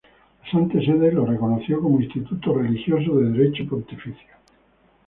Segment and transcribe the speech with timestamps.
[0.43, 4.29] La Santa Sede lo reconoció como instituto religioso de derecho pontificio.